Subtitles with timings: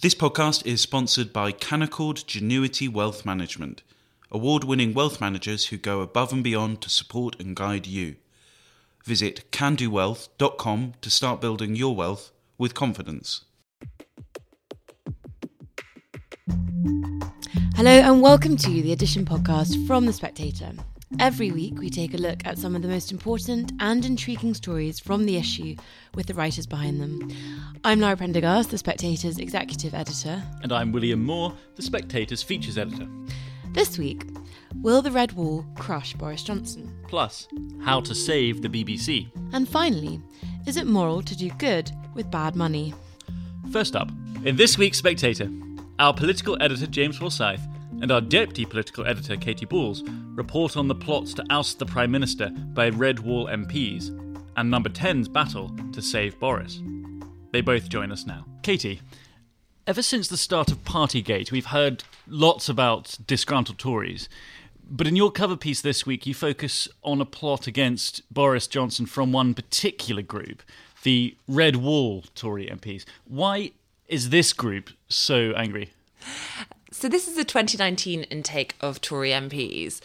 [0.00, 3.82] This podcast is sponsored by Canaccord Genuity Wealth Management,
[4.30, 8.14] award winning wealth managers who go above and beyond to support and guide you.
[9.04, 13.44] Visit candowealth.com to start building your wealth with confidence.
[17.74, 20.74] Hello, and welcome to the Edition podcast from The Spectator.
[21.18, 25.00] Every week, we take a look at some of the most important and intriguing stories
[25.00, 25.74] from the issue
[26.14, 27.32] with the writers behind them.
[27.82, 30.42] I'm Lara Prendergast, The Spectator's executive editor.
[30.62, 33.08] And I'm William Moore, The Spectator's features editor.
[33.72, 34.22] This week,
[34.82, 36.94] will the Red Wall crush Boris Johnson?
[37.08, 37.48] Plus,
[37.80, 39.30] how to save the BBC.
[39.54, 40.20] And finally,
[40.66, 42.92] is it moral to do good with bad money?
[43.72, 44.10] First up,
[44.44, 45.48] in this week's Spectator,
[45.98, 47.66] our political editor James Forsyth
[48.00, 50.02] and our deputy political editor Katy Balls
[50.34, 54.08] report on the plots to oust the Prime Minister by Red Wall MPs
[54.56, 56.80] and Number 10's battle to save Boris.
[57.52, 58.44] They both join us now.
[58.62, 59.00] Katie,
[59.86, 64.28] ever since the start of Partygate, we've heard lots about disgruntled Tories.
[64.90, 69.06] But in your cover piece this week, you focus on a plot against Boris Johnson
[69.06, 70.62] from one particular group,
[71.02, 73.04] the Red Wall Tory MPs.
[73.26, 73.72] Why
[74.06, 75.90] is this group so angry?
[76.90, 80.00] So this is the 2019 intake of Tory MPs,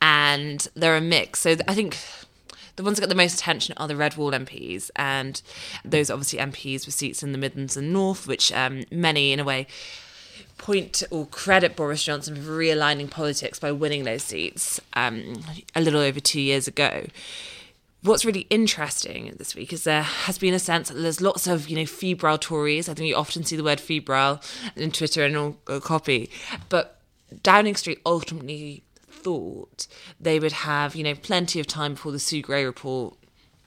[0.00, 1.40] and they're a mix.
[1.40, 1.98] So I think
[2.76, 5.42] the ones that got the most attention are the Red Wall MPs, and
[5.84, 9.44] those obviously MPs with seats in the Midlands and North, which um, many, in a
[9.44, 9.66] way,
[10.58, 15.42] point or credit Boris Johnson for realigning politics by winning those seats um,
[15.74, 17.06] a little over two years ago
[18.02, 21.68] what's really interesting this week is there has been a sense that there's lots of
[21.68, 22.88] you know febrile Tories.
[22.88, 24.40] I think you often see the word febrile
[24.76, 26.30] in Twitter and all, all uh, copy,
[26.68, 27.00] but
[27.42, 29.86] Downing Street ultimately thought
[30.20, 33.16] they would have you know plenty of time before the Sue Gray report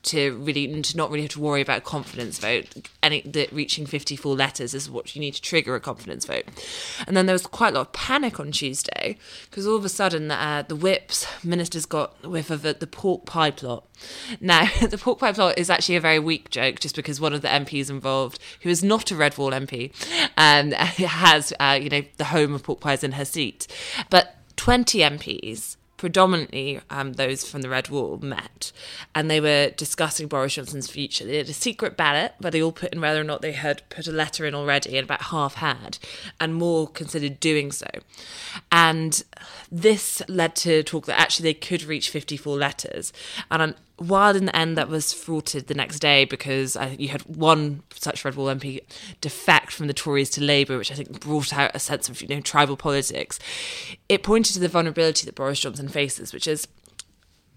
[0.03, 2.89] to really to not really have to worry about confidence vote.
[3.03, 6.45] Any that reaching 54 letters is what you need to trigger a confidence vote.
[7.07, 9.17] And then there was quite a lot of panic on Tuesday
[9.49, 13.51] because all of a sudden uh, the whips ministers got whiff of the, pork pie
[13.51, 13.85] plot.
[14.39, 17.41] Now the pork pie plot is actually a very weak joke, just because one of
[17.41, 19.91] the MPs involved, who is not a Red Wall MP,
[20.37, 20.71] um,
[21.07, 23.67] has uh, you know the home of pork pies in her seat,
[24.09, 28.71] but 20 MPs predominantly um, those from the Red Wall met,
[29.13, 31.25] and they were discussing Boris Johnson's future.
[31.25, 33.87] They did a secret ballot where they all put in whether or not they had
[33.89, 35.99] put a letter in already, and about half had,
[36.39, 37.85] and more considered doing so.
[38.71, 39.23] And
[39.71, 43.13] this led to talk that actually they could reach 54 letters,
[43.51, 47.21] and while in the end that was thwarted the next day because I you had
[47.21, 48.81] one such Red Wall MP
[49.21, 52.27] defect from the Tories to Labour, which I think brought out a sense of you
[52.27, 53.39] know tribal politics.
[54.09, 56.67] It pointed to the vulnerability that Boris Johnson faces, which is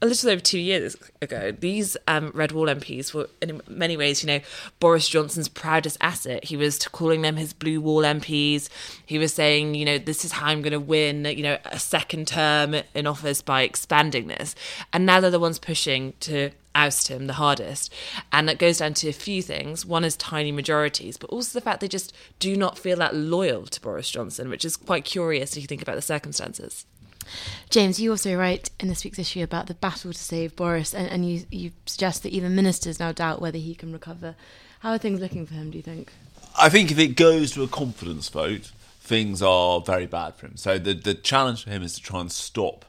[0.02, 4.22] a little over two years ago, these um, Red Wall MPs were, in many ways,
[4.22, 4.40] you know,
[4.78, 6.44] Boris Johnson's proudest asset.
[6.44, 8.68] He was calling them his Blue Wall MPs.
[9.06, 11.78] He was saying, you know, this is how I'm going to win, you know, a
[11.78, 14.54] second term in office by expanding this.
[14.92, 17.92] And now they're the ones pushing to oust him the hardest.
[18.32, 19.86] And that goes down to a few things.
[19.86, 23.66] One is tiny majorities, but also the fact they just do not feel that loyal
[23.66, 26.84] to Boris Johnson, which is quite curious if you think about the circumstances.
[27.70, 31.08] James, you also write in this week's issue about the battle to save Boris, and,
[31.08, 34.34] and you, you suggest that even ministers now doubt whether he can recover.
[34.80, 36.12] How are things looking for him, do you think?
[36.58, 38.70] I think if it goes to a confidence vote,
[39.00, 40.56] things are very bad for him.
[40.56, 42.84] So the, the challenge for him is to try and stop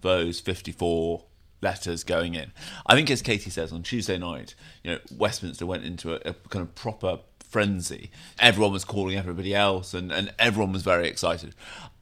[0.00, 1.24] those 54
[1.60, 2.52] letters going in.
[2.86, 6.34] I think, as Katy says, on Tuesday night, you know, Westminster went into a, a
[6.34, 7.18] kind of proper
[7.48, 8.10] frenzy.
[8.38, 11.54] Everyone was calling everybody else, and, and everyone was very excited.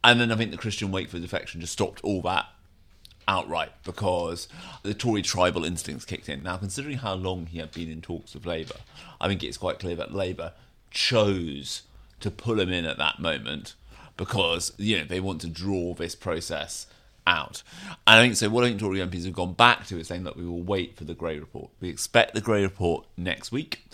[0.03, 2.47] And then I think the Christian Wakeford defection just stopped all that
[3.27, 4.47] outright because
[4.83, 6.43] the Tory tribal instincts kicked in.
[6.43, 8.75] Now, considering how long he had been in talks with Labour,
[9.19, 10.53] I think it's quite clear that Labour
[10.91, 11.83] chose
[12.19, 13.75] to pull him in at that moment
[14.15, 16.87] because you know they want to draw this process
[17.27, 17.61] out.
[18.07, 18.49] And I think so.
[18.49, 20.95] What I think Tory MPs have gone back to is saying that we will wait
[20.95, 21.69] for the Gray report.
[21.79, 23.85] We expect the Gray report next week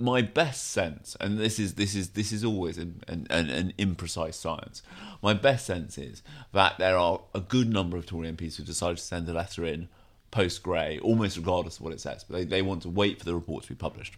[0.00, 4.34] my best sense, and this is this is this is always an, an, an, imprecise
[4.34, 4.82] science.
[5.22, 8.96] My best sense is that there are a good number of Tory MPs who decided
[8.96, 9.88] to send a letter in
[10.30, 13.24] post Gray, almost regardless of what it says, but they, they want to wait for
[13.24, 14.16] the report to be published.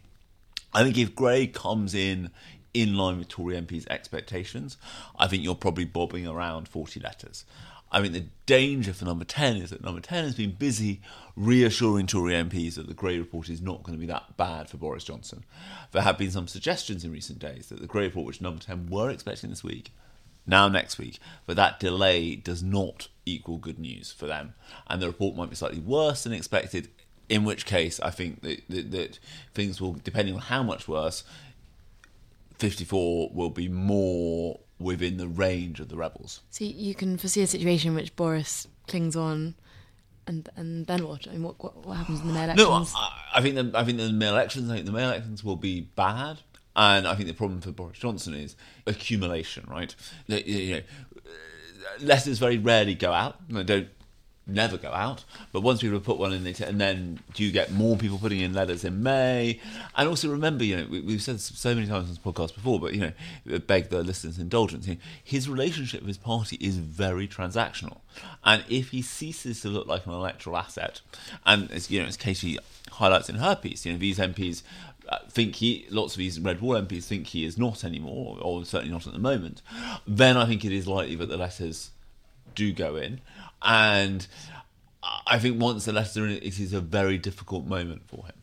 [0.72, 2.30] I think if Gray comes in
[2.72, 4.76] in line with Tory MPs' expectations,
[5.18, 7.44] I think you're probably bobbing around 40 letters.
[7.92, 11.02] I mean, the danger for number 10 is that number 10 has been busy
[11.36, 14.78] reassuring Tory MPs that the Gray report is not going to be that bad for
[14.78, 15.44] Boris Johnson.
[15.92, 18.88] There have been some suggestions in recent days that the Gray report, which number 10
[18.88, 19.92] were expecting this week,
[20.46, 24.54] now next week, but that delay does not equal good news for them.
[24.86, 26.88] And the report might be slightly worse than expected,
[27.28, 29.18] in which case I think that, that, that
[29.52, 31.24] things will, depending on how much worse,
[32.58, 36.40] 54 will be more within the range of the rebels.
[36.50, 39.54] So you can foresee a situation in which Boris clings on,
[40.26, 41.26] and and then what?
[41.28, 42.94] I mean, what what, what happens in the May No, elections?
[42.96, 44.70] I, I think the, I think the May elections.
[44.70, 46.38] I think the May elections will be bad,
[46.76, 48.56] and I think the problem for Boris Johnson is
[48.86, 49.64] accumulation.
[49.68, 49.94] Right,
[50.26, 50.80] you know,
[52.00, 53.36] letters very rarely go out.
[53.48, 53.88] They don't
[54.46, 55.24] never go out.
[55.52, 58.40] But once people have put one in, and then do you get more people putting
[58.40, 59.60] in letters in May?
[59.96, 62.80] And also remember, you know, we, we've said so many times on this podcast before,
[62.80, 63.12] but you
[63.46, 64.86] know, beg the listeners' indulgence.
[64.86, 67.98] You know, his relationship with his party is very transactional,
[68.44, 71.00] and if he ceases to look like an electoral asset,
[71.46, 72.58] and as you know, as Katy
[72.92, 74.62] highlights in her piece, you know, these MPs
[75.08, 78.64] uh, think he lots of these red wall MPs think he is not anymore, or
[78.64, 79.62] certainly not at the moment,
[80.06, 81.90] then I think it is likely that the letters
[82.54, 83.20] do go in,
[83.64, 84.26] and
[85.26, 88.34] I think once the are in, it is a very difficult moment for him.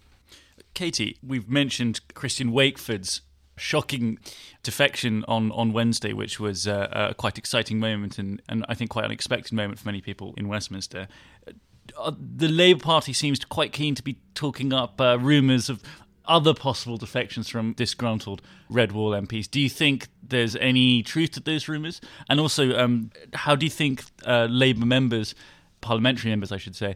[0.74, 3.22] Katy, we've mentioned Christian Wakeford's
[3.58, 4.18] shocking
[4.64, 8.90] defection on, on Wednesday, which was uh, a quite exciting moment and, and I think
[8.90, 11.08] quite unexpected moment for many people in Westminster.
[11.98, 15.82] Uh, the Labour Party seems quite keen to be talking up uh, rumours of
[16.30, 19.50] other possible defections from disgruntled Red Wall MPs.
[19.50, 22.00] Do you think there's any truth to those rumours?
[22.30, 25.36] And also, um, how do you think uh, Labour members,
[25.82, 26.96] parliamentary members, I should say,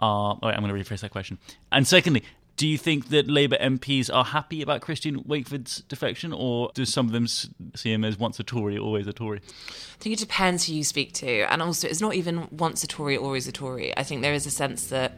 [0.00, 0.38] are.
[0.42, 1.38] Oh, wait, I'm going to rephrase that question.
[1.70, 2.24] And secondly,
[2.56, 7.06] do you think that Labour MPs are happy about Christian Wakeford's defection, or do some
[7.06, 9.38] of them see him as once a Tory, always a Tory?
[9.38, 11.50] I think it depends who you speak to.
[11.50, 13.96] And also, it's not even once a Tory, always a Tory.
[13.96, 15.12] I think there is a sense that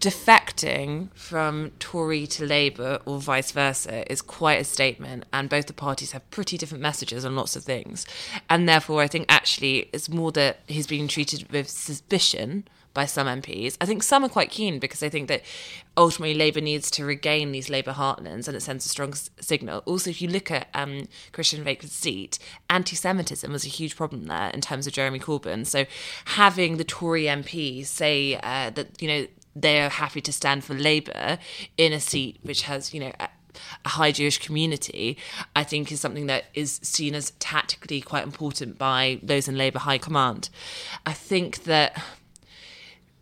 [0.00, 5.74] defecting from Tory to Labour or vice versa is quite a statement, and both the
[5.74, 8.06] parties have pretty different messages on lots of things.
[8.48, 13.26] And therefore, I think actually it's more that he's being treated with suspicion by some
[13.26, 13.76] MPs.
[13.80, 15.42] I think some are quite keen because they think that
[15.96, 19.82] ultimately Labour needs to regain these Labour heartlands and it sends a strong s- signal.
[19.86, 22.38] Also, if you look at um, Christian Wakeford's seat,
[22.68, 25.66] anti Semitism was a huge problem there in terms of Jeremy Corbyn.
[25.66, 25.84] So
[26.24, 31.38] having the Tory MPs say uh, that, you know, they're happy to stand for Labour
[31.76, 33.28] in a seat which has, you know, a
[33.84, 35.16] a high Jewish community,
[35.54, 39.80] I think is something that is seen as tactically quite important by those in Labour
[39.80, 40.50] high command.
[41.06, 42.00] I think that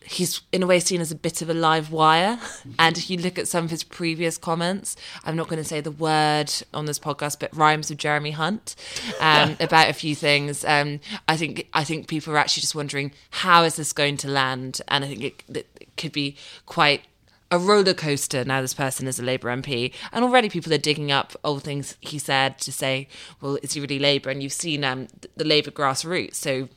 [0.08, 2.38] he's in a way seen as a bit of a live wire.
[2.78, 4.94] And if you look at some of his previous comments,
[5.24, 8.76] I'm not going to say the word on this podcast, but rhymes with Jeremy Hunt
[9.20, 10.64] um, about a few things.
[10.64, 14.28] Um, I think I think people are actually just wondering how is this going to
[14.28, 17.02] land, and I think it, it could be quite
[17.50, 19.92] a roller coaster now this person is a Labour MP.
[20.12, 23.08] And already people are digging up old things he said to say,
[23.40, 24.30] well, is he really Labour?
[24.30, 26.34] And you've seen um, the Labour grassroots.
[26.34, 26.68] So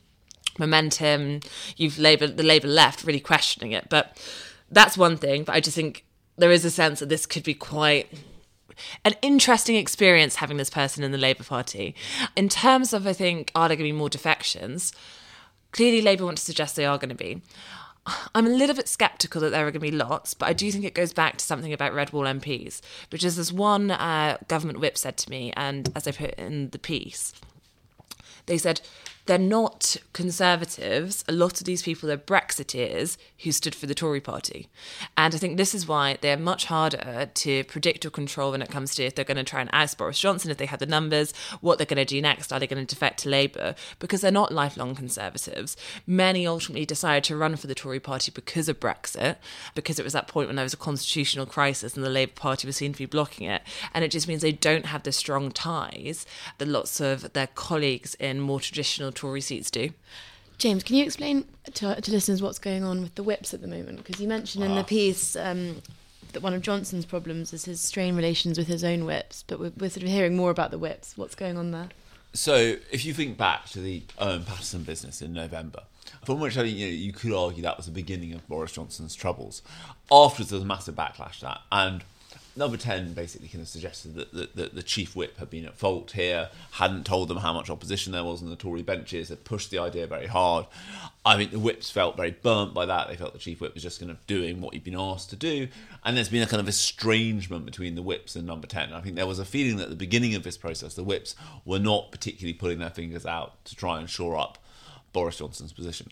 [0.59, 1.41] momentum,
[1.77, 3.87] you've Labour, the Labour left really questioning it.
[3.89, 4.17] But
[4.69, 5.43] that's one thing.
[5.43, 6.05] But I just think
[6.37, 8.11] there is a sense that this could be quite
[9.05, 11.95] an interesting experience having this person in the Labour Party.
[12.35, 14.93] In terms of, I think, are there going to be more defections?
[15.71, 17.41] Clearly, Labour want to suggest they are going to be.
[18.33, 20.71] I'm a little bit sceptical that there are going to be lots, but I do
[20.71, 22.81] think it goes back to something about Red Wall MPs,
[23.11, 26.71] which is this one uh, government whip said to me, and as I put in
[26.71, 27.33] the piece,
[28.47, 28.81] they said
[29.25, 31.23] they're not conservatives.
[31.27, 34.67] A lot of these people are Brexiteers who stood for the Tory party.
[35.17, 38.69] And I think this is why they're much harder to predict or control when it
[38.69, 40.85] comes to if they're going to try and oust Boris Johnson, if they have the
[40.85, 42.51] numbers, what they're going to do next.
[42.51, 43.75] Are they going to defect to Labour?
[43.99, 45.77] Because they're not lifelong conservatives.
[46.05, 49.37] Many ultimately decided to run for the Tory party because of Brexit,
[49.75, 52.67] because it was that point when there was a constitutional crisis and the Labour Party
[52.67, 53.61] was seen to be blocking it.
[53.93, 56.25] And it just means they don't have the strong ties
[56.57, 59.91] that lots of their colleagues in more traditional Tory seats do.
[60.57, 63.67] James, can you explain to, to listeners what's going on with the whips at the
[63.67, 63.97] moment?
[63.97, 65.81] Because you mentioned in the piece um,
[66.33, 69.71] that one of Johnson's problems is his strained relations with his own whips, but we're,
[69.77, 71.17] we're sort of hearing more about the whips.
[71.17, 71.89] What's going on there?
[72.33, 75.81] So, if you think back to the Owen Paterson business in November,
[76.23, 78.71] from which I think you, know, you could argue that was the beginning of Boris
[78.71, 79.61] Johnson's troubles.
[80.11, 82.03] Afterwards, there was a massive backlash to that, and
[82.53, 85.77] Number 10 basically kind of suggested that, that, that the chief whip had been at
[85.77, 89.45] fault here, hadn't told them how much opposition there was on the Tory benches, had
[89.45, 90.65] pushed the idea very hard.
[91.25, 93.07] I think the whips felt very burnt by that.
[93.07, 95.37] They felt the chief whip was just kind of doing what he'd been asked to
[95.37, 95.69] do.
[96.03, 98.91] And there's been a kind of estrangement between the whips and number 10.
[98.91, 101.35] I think there was a feeling that at the beginning of this process, the whips
[101.63, 104.57] were not particularly pulling their fingers out to try and shore up
[105.13, 106.09] Boris Johnson's position.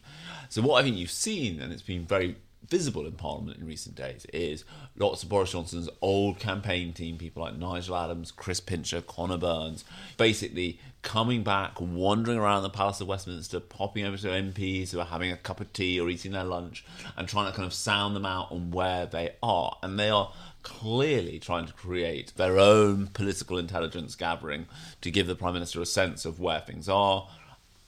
[0.48, 2.38] So what I think you've seen, and it's been very
[2.70, 4.64] visible in Parliament in recent days, is
[4.98, 9.84] lots of Boris Johnson's old campaign team, people like Nigel Adams, Chris Pincher, Conor Burns,
[10.18, 15.06] basically coming back, wandering around the Palace of Westminster, popping over to MPs who are
[15.06, 16.86] having a cup of tea or eating their lunch,
[17.18, 19.78] and trying to kind of sound them out on where they are.
[19.82, 24.68] And they are clearly trying to create their own political intelligence gathering
[25.02, 27.30] to give the Prime Minister a sense of where things are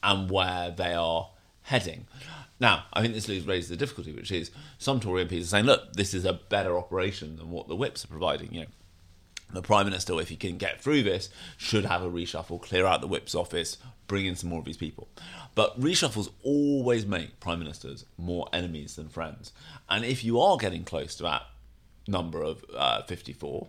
[0.01, 1.29] and where they are
[1.63, 2.07] heading.
[2.61, 5.93] Now, I think this raises the difficulty, which is some Tory MPs are saying, look,
[5.93, 8.53] this is a better operation than what the whips are providing.
[8.53, 8.67] You know,
[9.51, 13.01] the Prime Minister, if he can get through this, should have a reshuffle, clear out
[13.01, 15.09] the whip's office, bring in some more of these people.
[15.55, 19.53] But reshuffles always make Prime Ministers more enemies than friends.
[19.89, 21.41] And if you are getting close to that
[22.07, 23.67] number of uh, 54,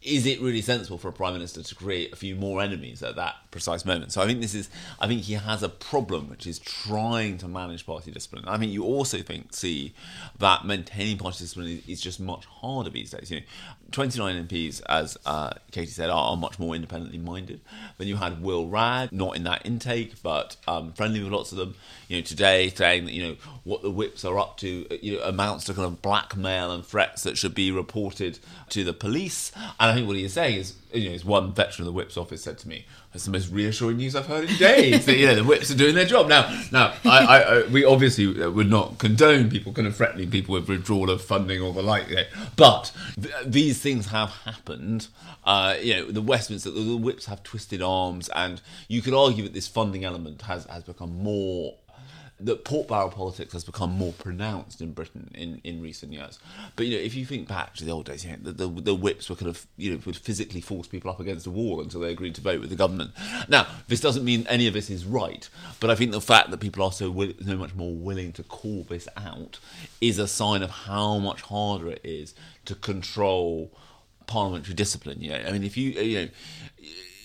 [0.00, 3.16] is it really sensible for a prime minister to create a few more enemies at
[3.16, 4.12] that precise moment?
[4.12, 7.48] So I think this is, I think he has a problem, which is trying to
[7.48, 8.44] manage party discipline.
[8.46, 9.94] I think you also think see
[10.38, 13.30] that maintaining party discipline is, is just much harder these days.
[13.30, 13.46] You know,
[13.90, 17.60] 29 MPs, as uh, Katy said, are, are, much more independently minded.
[17.96, 21.58] Then you had Will Wragg, not in that intake, but um, friendly with lots of
[21.58, 21.74] them.
[22.08, 25.16] You know, today saying that you know what the whips are up to, uh, you
[25.16, 28.38] know, amounts to kind of blackmail and threats that should be reported
[28.70, 29.52] to the police.
[29.56, 31.96] And I think what he is saying is, you know, as one veteran of the
[31.96, 32.84] whips office said to me,
[33.18, 35.76] "That's the most reassuring news I've heard in days." that you know the whips are
[35.76, 36.48] doing their job now.
[36.70, 40.68] Now, I, I, I, we obviously would not condone people kind of threatening people with
[40.68, 42.06] withdrawal of funding or the like,
[42.54, 45.08] but th- these things have happened.
[45.44, 49.42] Uh, you know, the Westminster, the, the whips have twisted arms, and you could argue
[49.42, 51.74] that this funding element has has become more
[52.40, 56.38] that pork barrel politics has become more pronounced in Britain in, in recent years.
[56.76, 58.80] But you know, if you think back to the old days, you know, the, the,
[58.80, 61.80] the whips were kind of you know would physically force people up against a wall
[61.80, 63.10] until they agreed to vote with the government.
[63.48, 65.48] Now, this doesn't mean any of this is right,
[65.80, 68.42] but I think the fact that people are so will, so much more willing to
[68.42, 69.58] call this out
[70.00, 72.34] is a sign of how much harder it is
[72.66, 73.72] to control
[74.26, 75.20] parliamentary discipline.
[75.20, 76.28] You know, I mean, if you you know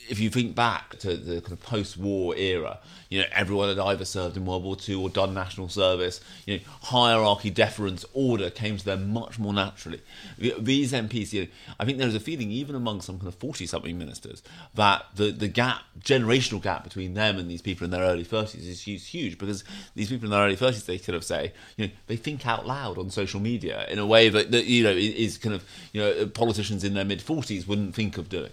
[0.10, 2.80] if you think back to the kind of post-war era,
[3.10, 6.20] you know everyone had either served in World War II or done national service.
[6.46, 10.02] You know, hierarchy, deference, order came to them much more naturally.
[10.38, 11.48] These MPs, you know,
[11.80, 14.44] I think there is a feeling even among some kind of forty-something ministers
[14.76, 18.68] that the the gap, generational gap between them and these people in their early thirties
[18.68, 19.64] is huge because
[19.96, 22.66] these people in their early thirties they kind of say, you know, they think out
[22.66, 26.02] loud on social media in a way that, that you know is kind of you
[26.02, 28.52] know politicians in their mid forties wouldn't think of doing.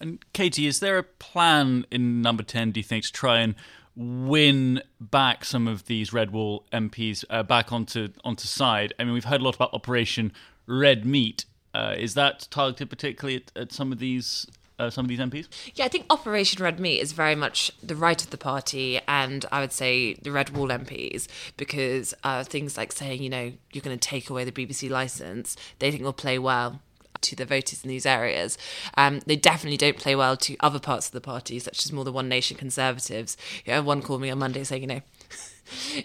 [0.00, 3.54] And Katy, is there a plan in number 10, do you think, to try and
[3.96, 8.92] win back some of these Red Wall MPs uh, back onto onto side?
[8.98, 10.32] I mean, we've heard a lot about Operation
[10.66, 11.44] Red Meat.
[11.72, 14.46] Uh, is that targeted particularly at, at some of these
[14.78, 15.48] uh, some of these MPs?
[15.74, 19.44] Yeah, I think Operation Red Meat is very much the right of the party, and
[19.52, 23.82] I would say the Red Wall MPs, because uh, things like saying, you know, you're
[23.82, 26.80] going to take away the BBC license, they think will play well
[27.24, 28.56] to the voters in these areas.
[28.96, 32.04] Um, they definitely don't play well to other parts of the party, such as more
[32.04, 33.36] the One Nation Conservatives.
[33.66, 35.02] Know, one called me on Monday saying, you know,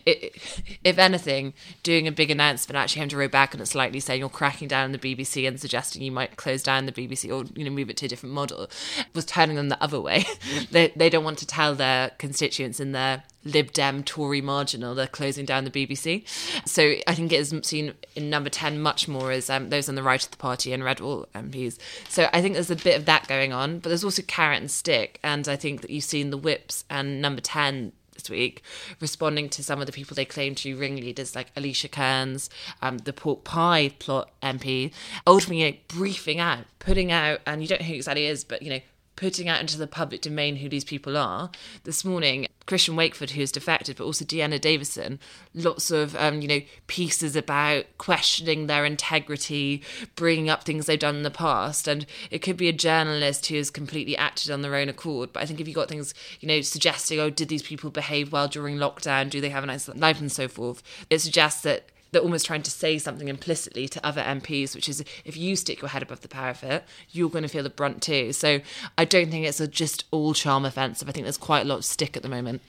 [0.05, 0.35] it,
[0.83, 4.19] if anything, doing a big announcement, actually having to row back and it's slightly, saying
[4.19, 7.47] you're cracking down on the BBC and suggesting you might close down the BBC or
[7.55, 8.69] you know move it to a different model,
[9.13, 10.25] was turning them the other way.
[10.71, 15.07] they they don't want to tell their constituents in their Lib Dem Tory marginal they're
[15.07, 16.27] closing down the BBC.
[16.67, 19.95] So I think it is seen in number ten much more as um, those on
[19.95, 21.77] the right of the party and Red Wall MPs.
[22.09, 24.71] So I think there's a bit of that going on, but there's also carrot and
[24.71, 28.61] stick, and I think that you've seen the whips and number ten this week,
[28.99, 32.49] responding to some of the people they claim to be ringleaders, like Alicia Kearns,
[32.81, 34.91] um, the pork pie plot MP,
[35.25, 38.61] ultimately you know, briefing out, putting out, and you don't know who exactly is, but
[38.61, 38.79] you know,
[39.19, 41.51] putting out into the public domain who these people are.
[41.83, 45.19] This morning, Christian Wakeford, who's defected, but also Dehenna Davison,
[45.53, 49.83] lots of um, you know pieces about questioning their integrity,
[50.15, 53.57] bringing up things they've done in the past, and it could be a journalist who
[53.57, 55.33] has completely acted on their own accord.
[55.33, 58.31] But I think if you got things you know suggesting, oh, did these people behave
[58.31, 59.29] well during lockdown?
[59.29, 60.81] Do they have a nice life and so forth?
[61.09, 65.03] It suggests that they're almost trying to say something implicitly to other MPs, which is
[65.25, 68.33] if you stick your head above the parapet, you're going to feel the brunt too.
[68.33, 68.61] So
[68.97, 71.07] I don't think it's a just all charm offensive.
[71.07, 72.61] I think there's quite a lot of stick at the moment.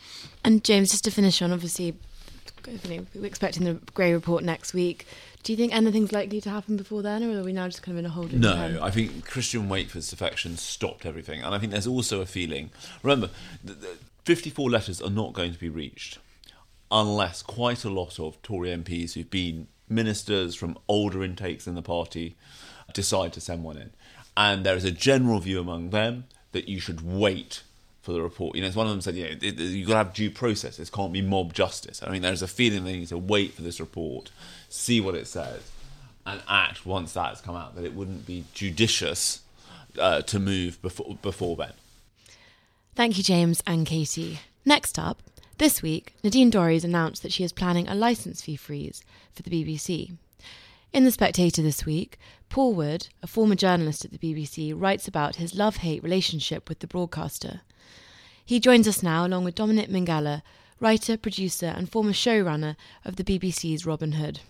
[0.44, 1.96] And James, just to finish on, obviously,
[2.66, 5.06] we're expecting the Gray report next week.
[5.42, 7.96] Do you think anything's likely to happen before then, or are we now just kind
[7.96, 8.40] of in a holding?
[8.40, 8.82] No, time?
[8.82, 12.70] I think Christian Wakeford's defection stopped everything, and I think there's also a feeling.
[13.02, 13.30] Remember,
[13.64, 16.18] the, the 54 letters are not going to be reached
[16.90, 21.82] unless quite a lot of Tory MPs who've been ministers from older intakes in the
[21.82, 22.36] party
[22.92, 23.90] decide to send one in.
[24.36, 27.62] And there is a general view among them that you should wait
[28.02, 28.56] for the report.
[28.56, 30.76] You know, as one of them said, you know, you've got to have due process.
[30.76, 32.02] This can't be mob justice.
[32.02, 34.30] I mean, there's a feeling that they need to wait for this report,
[34.68, 35.70] see what it says,
[36.24, 37.74] and act once that has come out.
[37.74, 39.42] That it wouldn't be judicious
[39.98, 41.72] uh, to move before before then.
[42.94, 44.40] Thank you, James and Katy.
[44.64, 45.22] Next up,
[45.60, 49.50] this week, Nadine Dorries announced that she is planning a licence fee freeze for the
[49.50, 50.16] BBC.
[50.90, 55.36] In The Spectator this week, Paul Wood, a former journalist at the BBC, writes about
[55.36, 57.60] his love hate relationship with the broadcaster.
[58.42, 60.40] He joins us now along with Dominic Minghella,
[60.80, 62.74] writer, producer, and former showrunner
[63.04, 64.40] of the BBC's Robin Hood.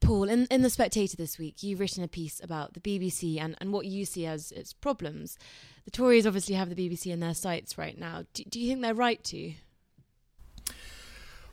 [0.00, 3.56] Paul, in, in The Spectator this week, you've written a piece about the BBC and,
[3.60, 5.38] and what you see as its problems.
[5.84, 8.24] The Tories obviously have the BBC in their sights right now.
[8.34, 9.54] Do, do you think they're right to?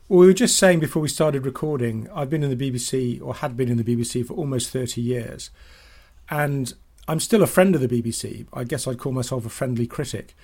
[0.08, 3.34] Well, we were just saying before we started recording, I've been in the BBC or
[3.34, 5.50] had been in the BBC for almost 30 years.
[6.30, 6.72] And
[7.08, 8.46] I'm still a friend of the BBC.
[8.52, 10.36] I guess I'd call myself a friendly critic.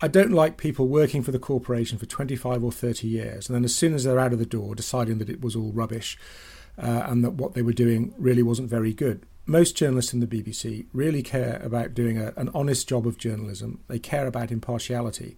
[0.00, 3.64] I don't like people working for the corporation for 25 or 30 years and then
[3.64, 6.16] as soon as they're out of the door deciding that it was all rubbish
[6.78, 9.26] uh, and that what they were doing really wasn't very good.
[9.46, 13.80] Most journalists in the BBC really care about doing a, an honest job of journalism.
[13.88, 15.36] They care about impartiality.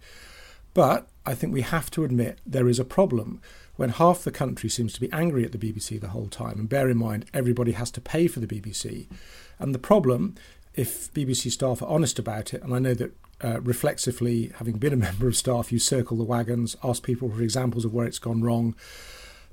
[0.73, 3.41] But I think we have to admit there is a problem
[3.75, 6.59] when half the country seems to be angry at the BBC the whole time.
[6.59, 9.07] And bear in mind, everybody has to pay for the BBC.
[9.59, 10.35] And the problem,
[10.75, 14.93] if BBC staff are honest about it, and I know that uh, reflexively, having been
[14.93, 18.19] a member of staff, you circle the wagons, ask people for examples of where it's
[18.19, 18.75] gone wrong,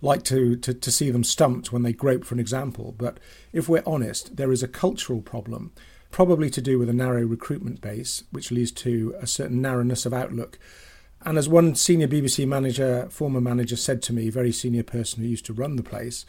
[0.01, 2.95] like to, to, to see them stumped when they grope for an example.
[2.97, 3.19] But
[3.53, 5.73] if we're honest, there is a cultural problem,
[6.11, 10.13] probably to do with a narrow recruitment base, which leads to a certain narrowness of
[10.13, 10.59] outlook
[11.25, 15.29] and as one senior BBC manager, former manager, said to me, very senior person who
[15.29, 16.25] used to run the place,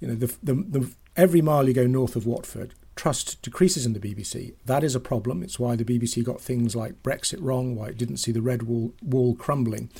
[0.00, 3.92] you know, the, the, the, every mile you go north of Watford, trust decreases in
[3.92, 4.54] the BBC.
[4.64, 5.42] That is a problem.
[5.42, 8.62] It's why the BBC got things like Brexit wrong, why it didn't see the red
[8.62, 9.90] wall, wall crumbling.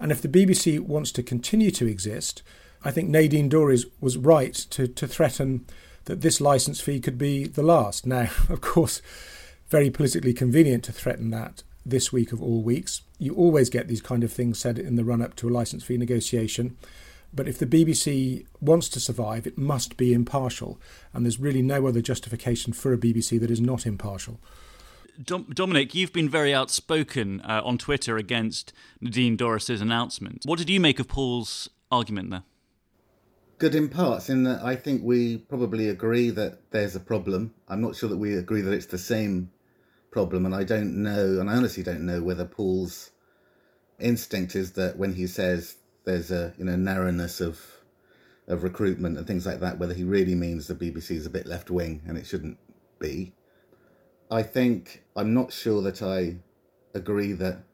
[0.00, 2.42] And if the BBC wants to continue to exist,
[2.82, 5.66] I think Nadine Dorries was right to, to threaten
[6.06, 8.06] that this licence fee could be the last.
[8.06, 9.02] Now, of course,
[9.68, 13.02] very politically convenient to threaten that this week of all weeks.
[13.18, 15.84] You always get these kind of things said in the run up to a licence
[15.84, 16.76] fee negotiation.
[17.32, 20.80] But if the BBC wants to survive, it must be impartial.
[21.12, 24.40] And there's really no other justification for a BBC that is not impartial.
[25.22, 30.42] Dom- Dominic, you've been very outspoken uh, on Twitter against Nadine Dorries's announcement.
[30.44, 32.44] What did you make of Paul's argument there?
[33.58, 37.52] Good in parts, in that I think we probably agree that there's a problem.
[37.68, 39.50] I'm not sure that we agree that it's the same
[40.10, 43.10] problem, and I don't know, and I honestly don't know whether Paul's
[43.98, 47.60] instinct is that when he says there's a you know narrowness of
[48.48, 51.46] of recruitment and things like that, whether he really means the BBC is a bit
[51.46, 52.58] left wing and it shouldn't
[52.98, 53.32] be.
[54.30, 56.36] I think I'm not sure that I
[56.94, 57.64] agree that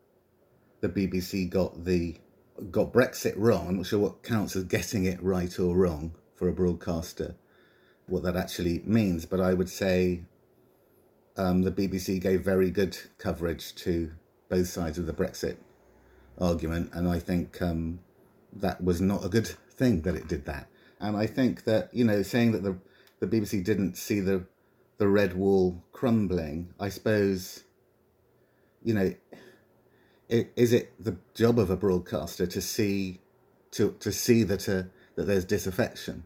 [0.81, 2.17] the BBC got the
[2.71, 3.69] got Brexit wrong.
[3.69, 7.35] I'm not sure what counts as getting it right or wrong for a broadcaster,
[8.07, 9.27] what that actually means.
[9.27, 10.23] But I would say
[11.37, 14.13] um, the BBC gave very good coverage to
[14.49, 15.57] both sides of the Brexit
[16.39, 17.99] argument, and I think um,
[18.55, 20.69] that was not a good thing that it did that.
[21.01, 22.79] And I think that you know, saying that the
[23.21, 24.47] the BBC didn't see the
[24.99, 27.65] the red wall crumbling, I suppose,
[28.83, 29.15] you know,
[30.29, 33.21] it, is it the job of a broadcaster to see
[33.73, 34.85] to to see that uh,
[35.17, 36.25] that there's disaffection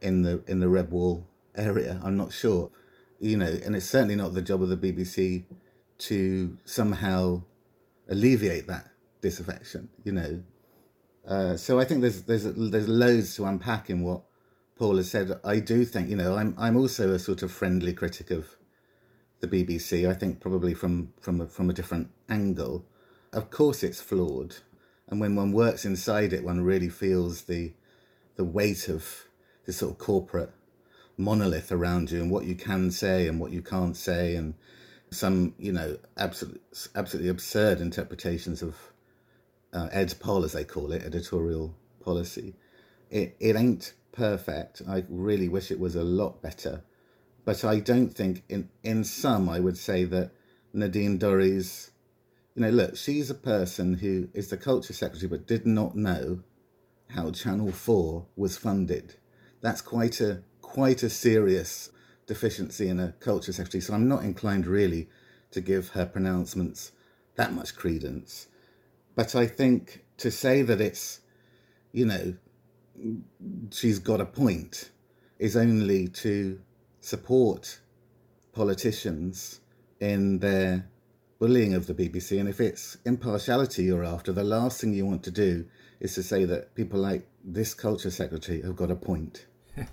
[0.00, 2.00] in the in the red wall area?
[2.04, 2.70] I'm not sure
[3.20, 5.44] you know, and it's certainly not the job of the BBC
[5.98, 7.42] to somehow
[8.08, 8.88] alleviate that
[9.20, 10.42] disaffection, you know.
[11.26, 14.22] Uh, so I think there's there's there's loads to unpack in what
[14.76, 15.40] Paul has said.
[15.44, 18.56] I do think, you know, I'm I'm also a sort of friendly critic of
[19.40, 20.08] the BBC.
[20.08, 22.84] I think probably from from a, from a different angle.
[23.32, 24.56] Of course, it's flawed,
[25.08, 27.72] and when one works inside it, one really feels the
[28.36, 29.24] the weight of
[29.64, 30.52] this sort of corporate
[31.16, 34.54] monolith around you and what you can say and what you can't say and
[35.10, 36.60] some you know absolutely
[36.94, 38.76] absolutely absurd interpretations of
[39.72, 42.54] uh, ed pol as they call it editorial policy
[43.10, 44.82] it it ain't perfect.
[44.88, 46.82] I really wish it was a lot better.
[47.44, 50.32] But i don't think in in some i would say that
[50.72, 51.90] nadine dorries
[52.56, 56.40] you know look she's a person who is the culture secretary but did not know
[57.10, 59.14] how channel 4 was funded.
[59.60, 61.90] That's quite a quite a serious
[62.26, 65.08] deficiency in a culture secretary, so I'm not inclined really
[65.52, 66.92] to give her pronouncements
[67.36, 68.48] that much credence.
[69.14, 71.20] But I think to say that it's,
[71.92, 72.34] you know,
[73.70, 74.90] she's got a point
[75.38, 76.58] is only to
[77.00, 77.80] support
[78.52, 79.60] politicians
[80.00, 80.88] in their
[81.38, 82.40] bullying of the BBC.
[82.40, 85.66] And if it's impartiality you're after, the last thing you want to do
[86.00, 89.46] is to say that people like this culture secretary have got a point.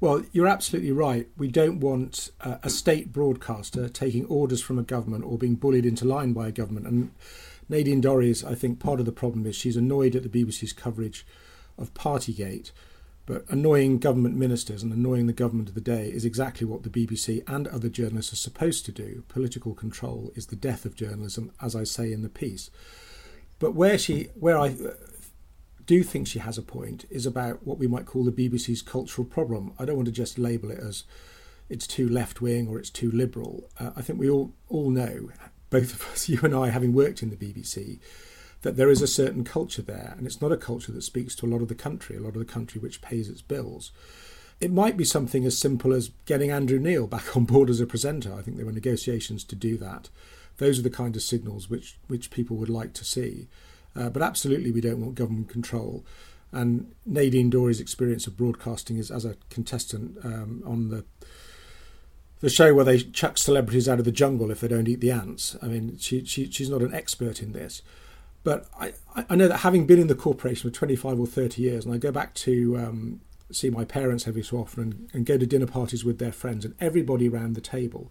[0.00, 1.28] Well, you're absolutely right.
[1.38, 5.86] We don't want uh, a state broadcaster taking orders from a government or being bullied
[5.86, 6.86] into line by a government.
[6.86, 7.10] And
[7.68, 11.26] Nadine Dorries, I think part of the problem is she's annoyed at the BBC's coverage
[11.78, 12.72] of Partygate.
[13.26, 16.88] But annoying government ministers and annoying the government of the day is exactly what the
[16.88, 19.22] BBC and other journalists are supposed to do.
[19.28, 22.70] Political control is the death of journalism, as I say in the piece.
[23.58, 24.94] But where she, where I uh,
[25.84, 29.26] do think she has a point, is about what we might call the BBC's cultural
[29.26, 29.74] problem.
[29.78, 31.04] I don't want to just label it as
[31.68, 33.68] it's too left wing or it's too liberal.
[33.78, 35.30] Uh, I think we all all know,
[35.70, 37.98] both of us, you and I, having worked in the BBC,
[38.62, 41.46] that there is a certain culture there, and it's not a culture that speaks to
[41.46, 43.92] a lot of the country, a lot of the country which pays its bills.
[44.60, 47.86] It might be something as simple as getting Andrew Neil back on board as a
[47.86, 48.34] presenter.
[48.34, 50.08] I think there were negotiations to do that.
[50.56, 53.46] Those are the kind of signals which, which people would like to see.
[53.94, 56.04] Uh, but absolutely, we don't want government control.
[56.50, 61.04] And Nadine Dorries' experience of broadcasting is as a contestant um, on the
[62.40, 65.10] the show where they chuck celebrities out of the jungle if they don't eat the
[65.10, 65.56] ants.
[65.60, 67.82] I mean, she, she she's not an expert in this,
[68.48, 68.94] but I,
[69.28, 71.98] I know that having been in the corporation for 25 or 30 years, and I
[71.98, 73.20] go back to um,
[73.52, 76.64] see my parents every so often and, and, go to dinner parties with their friends,
[76.64, 78.10] and everybody around the table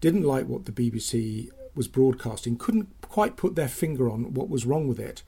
[0.00, 4.66] didn't like what the BBC was broadcasting, couldn't quite put their finger on what was
[4.66, 5.22] wrong with it,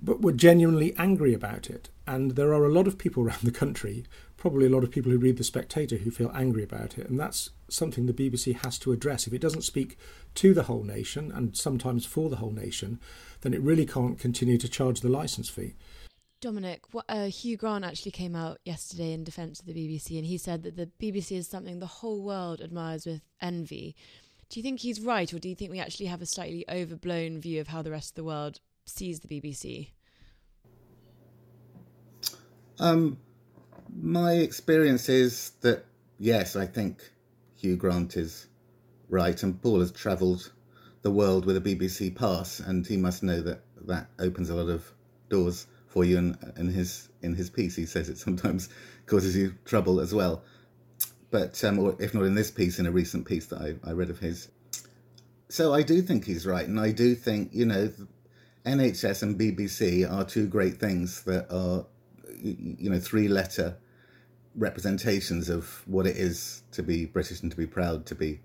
[0.00, 1.90] but were genuinely angry about it.
[2.08, 4.04] And there are a lot of people around the country,
[4.38, 7.08] probably a lot of people who read The Spectator, who feel angry about it.
[7.08, 9.26] And that's something the BBC has to address.
[9.26, 9.98] If it doesn't speak
[10.36, 12.98] to the whole nation, and sometimes for the whole nation,
[13.42, 15.74] then it really can't continue to charge the license fee.
[16.40, 20.38] Dominic, uh, Hugh Grant actually came out yesterday in defence of the BBC, and he
[20.38, 23.94] said that the BBC is something the whole world admires with envy.
[24.48, 27.40] Do you think he's right, or do you think we actually have a slightly overblown
[27.40, 29.90] view of how the rest of the world sees the BBC?
[32.78, 33.18] Um,
[34.00, 35.84] my experience is that
[36.18, 37.10] yes, I think
[37.56, 38.46] Hugh Grant is
[39.08, 40.52] right, and Paul has travelled
[41.02, 44.68] the world with a BBC pass, and he must know that that opens a lot
[44.68, 44.92] of
[45.28, 46.18] doors for you.
[46.18, 48.68] And in his in his piece, he says it sometimes
[49.06, 50.42] causes you trouble as well.
[51.30, 53.92] But um, or if not in this piece, in a recent piece that I, I
[53.92, 54.48] read of his.
[55.48, 57.90] So I do think he's right, and I do think you know,
[58.66, 61.86] NHS and BBC are two great things that are,
[62.42, 63.76] you know, three letter
[64.54, 68.40] representations of what it is to be British and to be proud to be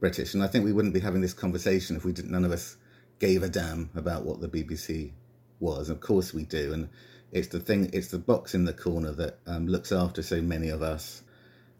[0.00, 0.34] British.
[0.34, 2.76] And I think we wouldn't be having this conversation if we didn't, none of us
[3.18, 5.12] gave a damn about what the BBC
[5.60, 5.88] was.
[5.88, 6.72] Of course we do.
[6.72, 6.88] And
[7.30, 10.68] it's the thing, it's the box in the corner that um, looks after so many
[10.70, 11.22] of us.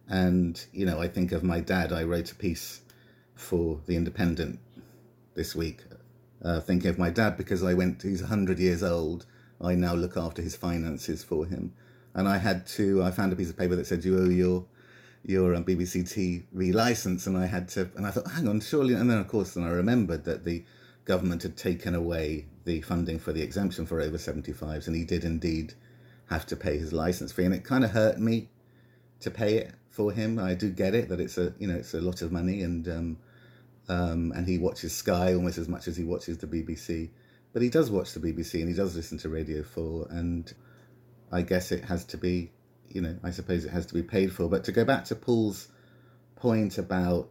[0.08, 1.92] And, you know, I think of my dad.
[1.92, 2.80] I wrote a piece
[3.34, 4.60] for The Independent
[5.34, 5.80] this week,
[6.44, 9.26] uh, thinking of my dad because I went, he's 100 years old.
[9.62, 11.72] I now look after his finances for him.
[12.14, 14.66] And I had to, I found a piece of paper that said, you owe your
[15.24, 18.94] your um, BBC TV license, and I had to, and I thought, hang on, surely,
[18.94, 20.64] and then of course, then I remembered that the
[21.04, 25.24] government had taken away the funding for the exemption for over 75s, and he did
[25.24, 25.74] indeed
[26.28, 28.48] have to pay his license fee, and it kind of hurt me
[29.20, 30.38] to pay it for him.
[30.38, 32.88] I do get it that it's a, you know, it's a lot of money, and
[32.88, 33.18] um,
[33.88, 37.10] um, and he watches Sky almost as much as he watches the BBC,
[37.52, 40.52] but he does watch the BBC and he does listen to Radio Four, and
[41.30, 42.52] I guess it has to be
[42.94, 44.48] you know, I suppose it has to be paid for.
[44.48, 45.68] But to go back to Paul's
[46.36, 47.28] point about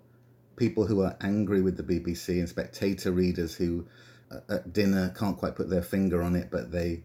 [0.56, 3.86] people who are angry with the BBC and spectator readers who
[4.32, 7.04] uh, at dinner can't quite put their finger on it, but they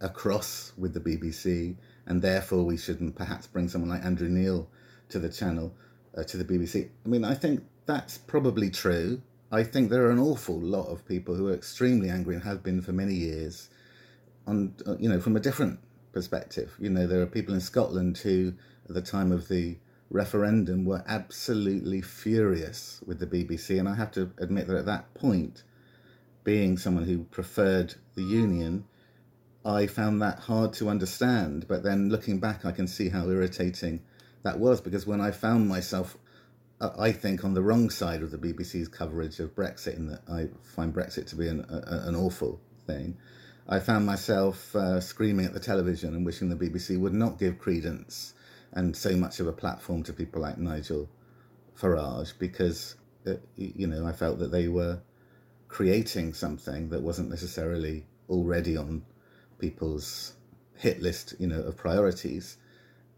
[0.00, 4.68] are cross with the BBC, and therefore we shouldn't perhaps bring someone like Andrew Neil
[5.08, 5.74] to the channel,
[6.16, 6.88] uh, to the BBC.
[7.04, 9.22] I mean, I think that's probably true.
[9.50, 12.62] I think there are an awful lot of people who are extremely angry and have
[12.62, 13.70] been for many years,
[14.46, 15.78] on uh, you know, from a different
[16.12, 16.74] perspective.
[16.78, 18.52] You know, there are people in Scotland who,
[18.88, 19.78] at the time of the
[20.10, 23.78] referendum, were absolutely furious with the BBC.
[23.78, 25.62] And I have to admit that at that point,
[26.44, 28.84] being someone who preferred the Union,
[29.64, 31.66] I found that hard to understand.
[31.66, 34.00] But then looking back, I can see how irritating
[34.42, 36.16] that was because when I found myself,
[36.80, 40.48] I think, on the wrong side of the BBC's coverage of Brexit, and that I
[40.62, 43.16] find Brexit to be an, a, an awful thing.
[43.68, 47.58] I found myself uh, screaming at the television and wishing the BBC would not give
[47.58, 48.32] credence
[48.72, 51.08] and so much of a platform to people like Nigel
[51.78, 55.00] Farage because, uh, you know, I felt that they were
[55.68, 59.02] creating something that wasn't necessarily already on
[59.58, 60.34] people's
[60.76, 62.56] hit list, you know, of priorities.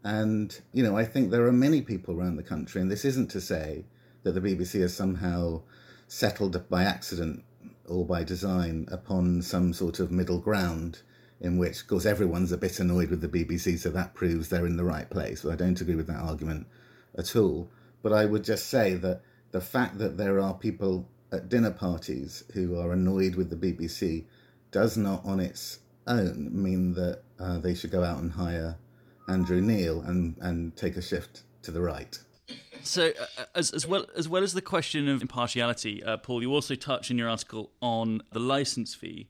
[0.03, 3.29] And, you know, I think there are many people around the country, and this isn't
[3.31, 3.85] to say
[4.23, 5.61] that the BBC has somehow
[6.07, 7.43] settled by accident
[7.87, 11.01] or by design upon some sort of middle ground
[11.39, 14.67] in which, of course, everyone's a bit annoyed with the BBC, so that proves they're
[14.67, 15.41] in the right place.
[15.41, 16.67] But I don't agree with that argument
[17.17, 17.69] at all.
[18.03, 22.43] But I would just say that the fact that there are people at dinner parties
[22.53, 24.25] who are annoyed with the BBC
[24.69, 28.77] does not, on its own, mean that uh, they should go out and hire
[29.27, 32.17] Andrew Neil and, and take a shift to the right.
[32.83, 36.53] So, uh, as, as well as well as the question of impartiality, uh, Paul, you
[36.53, 39.29] also touch in your article on the license fee,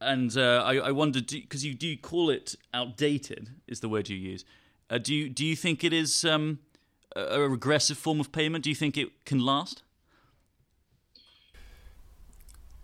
[0.00, 4.16] and uh, I, I wondered because you do call it outdated, is the word you
[4.16, 4.44] use.
[4.88, 6.60] Uh, do you do you think it is um,
[7.16, 8.62] a, a regressive form of payment?
[8.62, 9.82] Do you think it can last?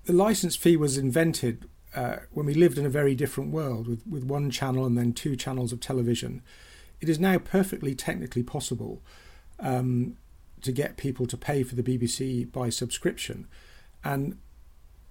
[0.04, 4.06] The license fee was invented uh, when we lived in a very different world with,
[4.06, 6.42] with one channel and then two channels of television.
[7.00, 9.02] It is now perfectly technically possible
[9.58, 10.16] um,
[10.62, 13.46] to get people to pay for the BBC by subscription.
[14.04, 14.38] And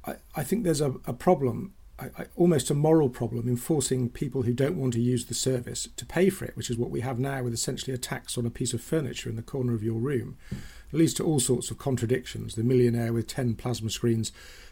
[0.06, 4.10] I, I think there's a, a problem, I, I, almost a moral problem, in forcing
[4.10, 6.90] people who don't want to use the service to pay for it, which is what
[6.90, 9.74] we have now with essentially a tax on a piece of furniture in the corner
[9.74, 10.38] of your room.
[10.52, 12.56] It leads to all sorts of contradictions.
[12.56, 14.32] The millionaire with 10 plasma screens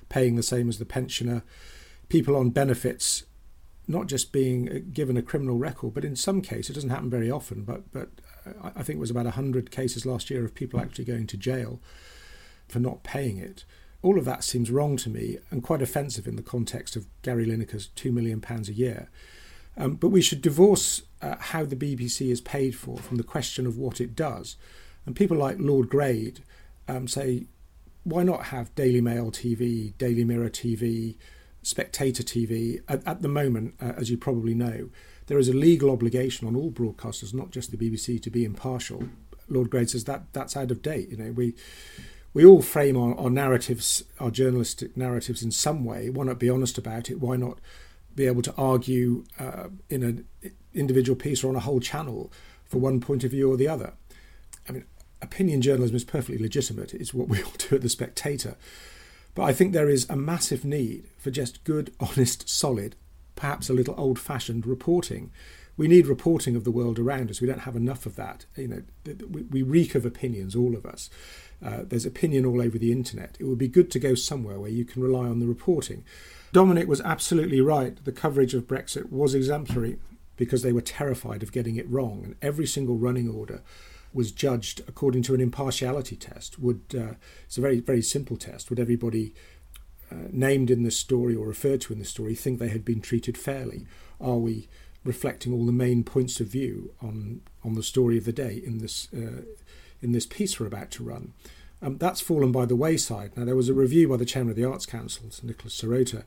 [0.09, 1.43] paying the same as the pensioner,
[2.09, 3.23] people on benefits
[3.87, 7.31] not just being given a criminal record, but in some cases, it doesn't happen very
[7.31, 8.09] often, but, but
[8.61, 11.81] I think it was about 100 cases last year of people actually going to jail
[12.67, 13.65] for not paying it.
[14.03, 17.47] All of that seems wrong to me and quite offensive in the context of Gary
[17.47, 19.09] Lineker's £2 million a year.
[19.75, 23.65] Um, but we should divorce uh, how the BBC is paid for from the question
[23.65, 24.55] of what it does.
[25.05, 26.43] And people like Lord Grade
[26.87, 27.47] um, say,
[28.03, 31.15] why not have Daily Mail TV, Daily Mirror TV,
[31.61, 32.81] Spectator TV?
[32.87, 34.89] At, at the moment, uh, as you probably know,
[35.27, 39.03] there is a legal obligation on all broadcasters, not just the BBC, to be impartial.
[39.47, 41.09] Lord Grade says that that's out of date.
[41.09, 41.55] You know, we
[42.33, 46.09] we all frame our, our narratives, our journalistic narratives, in some way.
[46.09, 47.19] Why not be honest about it?
[47.19, 47.59] Why not
[48.15, 50.27] be able to argue uh, in an
[50.73, 52.31] individual piece or on a whole channel
[52.65, 53.93] for one point of view or the other?
[54.67, 54.85] I mean,
[55.21, 56.93] opinion journalism is perfectly legitimate.
[56.93, 58.55] It's what we all do at the Spectator.
[59.35, 62.95] But I think there is a massive need for just good, honest, solid,
[63.35, 65.31] perhaps a little old fashioned reporting.
[65.77, 67.39] We need reporting of the world around us.
[67.39, 68.45] We don't have enough of that.
[68.57, 68.81] You know,
[69.29, 71.09] we, we reek of opinions, all of us.
[71.63, 73.37] Uh, there's opinion all over the internet.
[73.39, 76.03] It would be good to go somewhere where you can rely on the reporting.
[76.51, 78.03] Dominic was absolutely right.
[78.03, 79.99] The coverage of Brexit was exemplary
[80.35, 83.61] because they were terrified of getting it wrong, and every single running order
[84.13, 86.59] was judged according to an impartiality test.
[86.59, 87.13] Would uh,
[87.45, 88.69] it's a very very simple test.
[88.69, 89.33] Would everybody
[90.11, 93.01] uh, named in the story or referred to in the story think they had been
[93.01, 93.85] treated fairly?
[94.19, 94.67] Are we
[95.03, 98.79] reflecting all the main points of view on on the story of the day in
[98.79, 99.43] this uh,
[100.01, 101.33] in this piece we're about to run?
[101.81, 103.37] Um, that's fallen by the wayside.
[103.37, 106.23] Now there was a review by the chairman of the Arts Council, Nicholas Serota,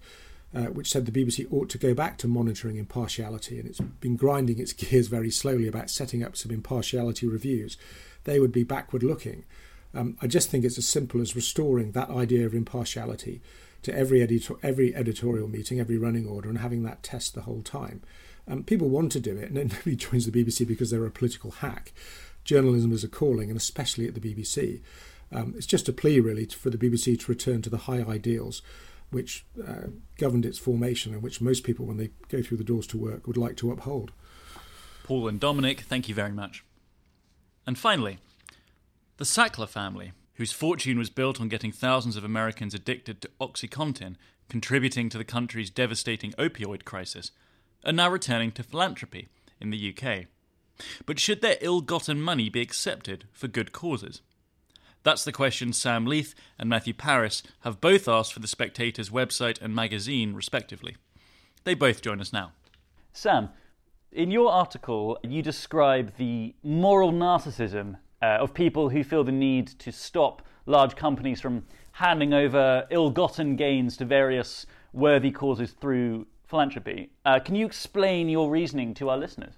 [0.55, 4.17] uh, which said the BBC ought to go back to monitoring impartiality, and it's been
[4.17, 7.77] grinding its gears very slowly about setting up some impartiality reviews.
[8.25, 9.45] They would be backward looking.
[9.95, 13.43] Um, I just think it's as simple as restoring that idea of impartiality
[13.83, 17.62] to every, editor- every editorial meeting, every running order, and having that test the whole
[17.62, 18.03] time.
[18.49, 21.51] Um, people want to do it, and nobody joins the BBC because they're a political
[21.51, 21.93] hack.
[22.45, 24.81] Journalism is a calling, and especially at the BBC.
[25.33, 28.61] Um, it's just a plea, really, for the BBC to return to the high ideals
[29.12, 32.87] which uh, governed its formation and which most people, when they go through the doors
[32.88, 34.11] to work, would like to uphold.
[35.05, 36.64] Paul and Dominic, thank you very much.
[37.66, 38.18] And finally,
[39.18, 44.16] the Sackler family, whose fortune was built on getting thousands of Americans addicted to OxyContin,
[44.48, 47.31] contributing to the country's devastating opioid crisis,
[47.85, 49.29] are now returning to philanthropy
[49.61, 50.27] in the UK.
[51.05, 54.22] But should their ill gotten money be accepted for good causes?
[55.03, 59.61] That's the question Sam Leith and Matthew Parris have both asked for the Spectator's website
[59.61, 60.97] and magazine, respectively.
[61.65, 62.53] They both join us now.
[63.12, 63.51] Sam,
[64.12, 69.67] in your article, you describe the moral narcissism uh, of people who feel the need
[69.67, 76.27] to stop large companies from handing over ill gotten gains to various worthy causes through
[76.47, 77.11] philanthropy.
[77.25, 79.55] Uh, can you explain your reasoning to our listeners?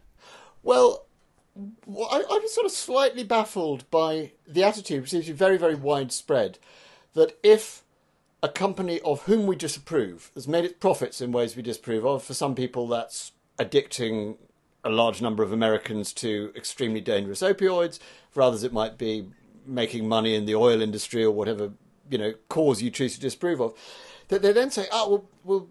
[0.62, 1.06] Well,
[1.56, 5.56] I, I was sort of slightly baffled by the attitude, which seems to be very,
[5.56, 6.58] very widespread,
[7.14, 7.84] that if
[8.42, 12.22] a company of whom we disapprove has made its profits in ways we disapprove of,
[12.22, 14.36] for some people that's addicting
[14.82, 17.98] a large number of Americans to extremely dangerous opioids,
[18.30, 19.28] for others it might be
[19.64, 21.70] making money in the oil industry or whatever
[22.10, 23.72] you know cause you choose to disapprove of,
[24.28, 25.68] that they then say, oh well, well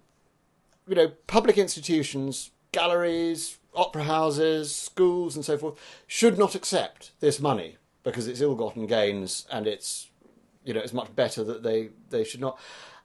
[0.87, 7.39] you know, public institutions, galleries, opera houses, schools, and so forth should not accept this
[7.39, 10.09] money because it's ill-gotten gains and it's
[10.63, 12.59] you know it's much better that they they should not.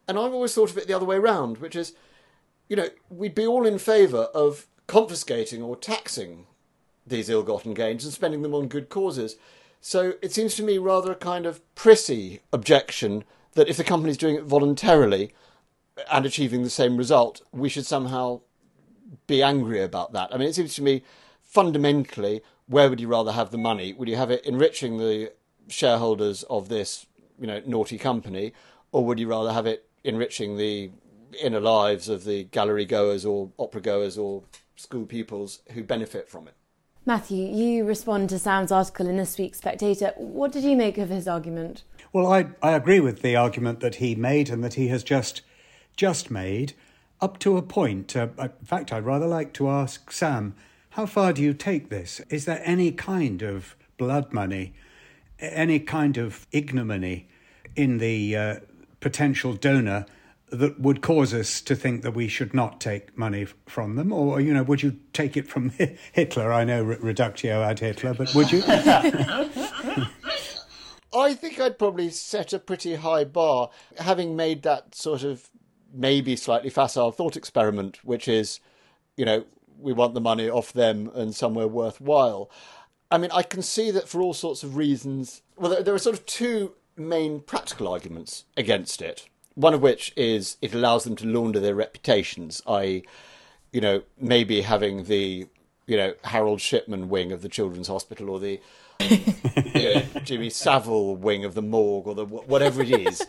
[0.06, 1.92] And I've always thought of it the other way round, which is,
[2.68, 6.46] you know, we'd be all in favour of confiscating or taxing
[7.06, 9.36] these ill-gotten gains and spending them on good causes.
[9.80, 14.16] So it seems to me rather a kind of prissy objection that if the company's
[14.16, 15.32] doing it voluntarily
[16.10, 18.40] and achieving the same result, we should somehow
[19.26, 20.32] be angry about that.
[20.32, 21.02] I mean, it seems to me
[21.42, 23.92] fundamentally, where would you rather have the money?
[23.92, 25.32] Would you have it enriching the
[25.68, 27.06] shareholders of this,
[27.38, 28.52] you know, naughty company,
[28.92, 30.90] or would you rather have it enriching the
[31.42, 34.42] inner lives of the gallery goers or opera goers or
[34.76, 36.54] school pupils who benefit from it?
[37.06, 40.12] Matthew, you respond to Sam's article in this week's Spectator.
[40.16, 41.82] What did you make of his argument?
[42.12, 45.42] Well, I, I agree with the argument that he made and that he has just
[45.96, 46.74] just made
[47.20, 48.16] up to a point.
[48.16, 50.54] Uh, in fact, I'd rather like to ask Sam,
[50.90, 52.20] how far do you take this?
[52.30, 54.74] Is there any kind of blood money,
[55.38, 57.28] any kind of ignominy
[57.76, 58.56] in the uh,
[59.00, 60.06] potential donor
[60.50, 64.12] that would cause us to think that we should not take money from them?
[64.12, 65.70] Or, you know, would you take it from
[66.12, 66.52] Hitler?
[66.52, 68.62] I know reductio ad Hitler, but would you?
[71.14, 75.48] I think I'd probably set a pretty high bar, having made that sort of
[75.92, 78.60] maybe slightly facile thought experiment, which is,
[79.16, 79.44] you know,
[79.78, 82.50] we want the money off them and somewhere worthwhile.
[83.10, 85.42] I mean, I can see that for all sorts of reasons.
[85.56, 89.28] Well, there are sort of two main practical arguments against it.
[89.54, 93.04] One of which is it allows them to launder their reputations, i.e.,
[93.72, 95.46] you know, maybe having the,
[95.86, 98.60] you know, Harold Shipman wing of the Children's Hospital or the
[99.74, 103.26] know, Jimmy Savile wing of the morgue or the whatever it is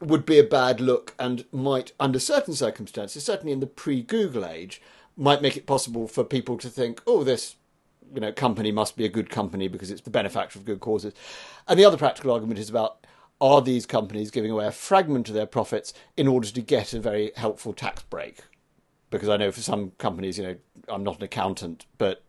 [0.00, 4.80] would be a bad look and might, under certain circumstances, certainly in the pre-Google age,
[5.16, 7.56] might make it possible for people to think, oh, this
[8.12, 11.12] you know company must be a good company because it's the benefactor of good causes.
[11.68, 13.06] And the other practical argument is about
[13.40, 17.00] are these companies giving away a fragment of their profits in order to get a
[17.00, 18.40] very helpful tax break?
[19.10, 20.56] Because I know for some companies, you know,
[20.88, 22.22] I'm not an accountant, but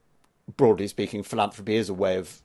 [0.58, 2.41] broadly speaking, philanthropy is a way of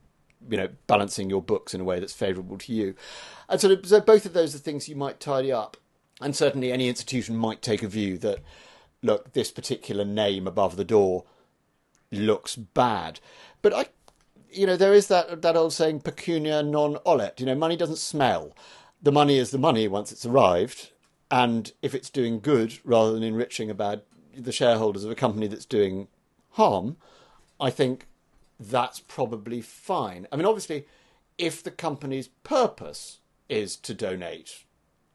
[0.49, 2.95] you know, balancing your books in a way that's favourable to you.
[3.49, 5.77] And so, so both of those are things you might tidy up.
[6.21, 8.39] And certainly any institution might take a view that,
[9.03, 11.25] look, this particular name above the door
[12.11, 13.21] looks bad.
[13.61, 13.87] But I,
[14.51, 17.99] you know, there is that, that old saying, pecunia non olet, you know, money doesn't
[17.99, 18.57] smell.
[19.03, 20.93] The money is the money once it's arrived.
[21.31, 25.67] And if it's doing good rather than enriching about the shareholders of a company that's
[25.67, 26.09] doing
[26.53, 26.97] harm,
[27.61, 28.07] I think
[28.59, 30.27] that's probably fine.
[30.33, 30.87] I mean, obviously,
[31.39, 34.65] if the company's purpose is to donate,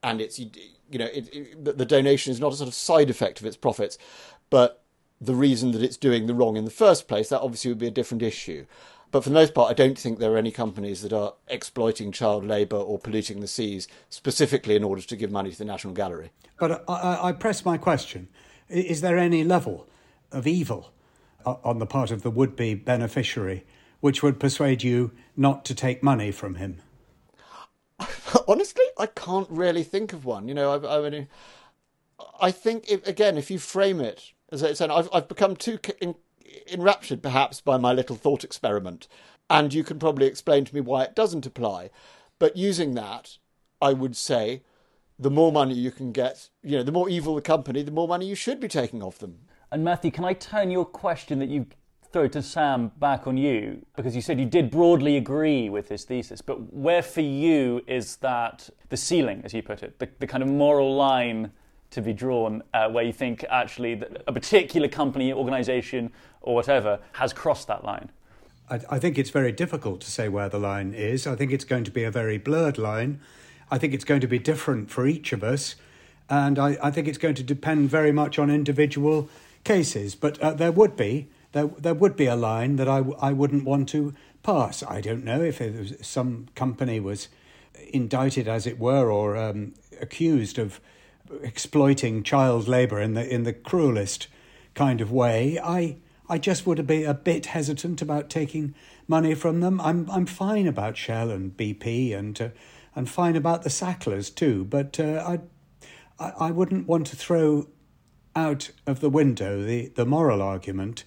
[0.03, 0.49] and it's you
[0.93, 3.97] know it, it, the donation is not a sort of side effect of its profits,
[4.49, 4.83] but
[5.19, 7.87] the reason that it's doing the wrong in the first place, that obviously would be
[7.87, 8.65] a different issue.
[9.11, 12.11] But for the most part, I don't think there are any companies that are exploiting
[12.11, 15.93] child labour or polluting the seas specifically in order to give money to the National
[15.93, 16.31] Gallery.
[16.57, 18.29] But I, I press my question:
[18.69, 19.87] Is there any level
[20.31, 20.91] of evil
[21.45, 23.65] Uh, on the part of the would be beneficiary,
[23.99, 26.77] which would persuade you not to take money from him?
[28.47, 30.47] Honestly, I can't really think of one.
[30.47, 31.27] You know, I, I mean,
[32.39, 35.79] I think if, again, if you frame it as I said, I've, I've become too
[36.71, 39.07] enraptured, perhaps, by my little thought experiment,
[39.49, 41.89] and you can probably explain to me why it doesn't apply.
[42.37, 43.37] But using that,
[43.81, 44.63] I would say,
[45.17, 48.07] the more money you can get, you know, the more evil the company, the more
[48.07, 49.39] money you should be taking off them.
[49.73, 51.65] And Matthew, can I turn your question that you
[52.11, 53.85] throw to Sam back on you?
[53.95, 58.17] Because you said you did broadly agree with his thesis, but where for you is
[58.17, 61.51] that the ceiling, as you put it, the, the kind of moral line
[61.91, 67.31] to be drawn uh, where you think actually a particular company, organization, or whatever has
[67.31, 68.09] crossed that line?
[68.69, 71.25] I, I think it's very difficult to say where the line is.
[71.25, 73.21] I think it's going to be a very blurred line.
[73.69, 75.75] I think it's going to be different for each of us.
[76.29, 79.29] And I, I think it's going to depend very much on individual
[79.63, 83.31] cases, but uh, there would be there there would be a line that I, I
[83.31, 84.83] wouldn't want to pass.
[84.83, 87.27] I don't know if some company was
[87.93, 90.79] indicted, as it were, or um, accused of
[91.41, 94.27] exploiting child labour in the in the cruelest
[94.73, 95.59] kind of way.
[95.59, 95.97] I
[96.29, 98.73] I just would be a bit hesitant about taking
[99.07, 99.81] money from them.
[99.81, 102.49] I'm I'm fine about Shell and BP and uh,
[102.95, 105.37] and fine about the Sacklers too, but uh,
[106.19, 107.67] I I wouldn't want to throw
[108.35, 111.03] out of the window the, the moral argument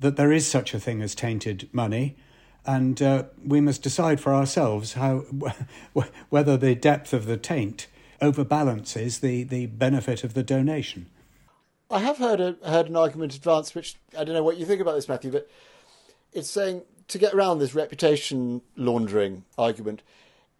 [0.00, 2.16] that there is such a thing as tainted money,
[2.64, 5.18] and uh, we must decide for ourselves how
[6.28, 7.86] whether the depth of the taint
[8.20, 11.06] overbalances the, the benefit of the donation.
[11.90, 14.80] I have heard a, heard an argument advanced, which I don't know what you think
[14.80, 15.48] about this, Matthew, but
[16.32, 20.02] it's saying to get around this reputation laundering argument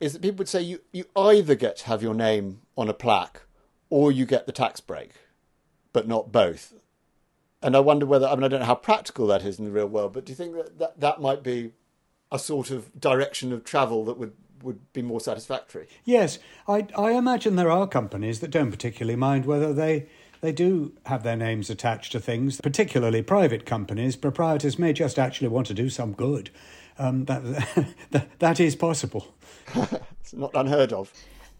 [0.00, 2.94] is that people would say you, you either get to have your name on a
[2.94, 3.42] plaque
[3.90, 5.10] or you get the tax break
[5.92, 6.74] but not both.
[7.62, 9.70] And I wonder whether, I mean, I don't know how practical that is in the
[9.70, 11.72] real world, but do you think that that, that might be
[12.30, 14.32] a sort of direction of travel that would,
[14.62, 15.88] would be more satisfactory?
[16.04, 20.06] Yes, I, I imagine there are companies that don't particularly mind whether they
[20.40, 24.16] they do have their names attached to things, particularly private companies.
[24.16, 26.50] Proprietors may just actually want to do some good.
[26.98, 27.42] Um, that,
[28.10, 29.34] that, that is possible.
[30.20, 31.12] it's not unheard of.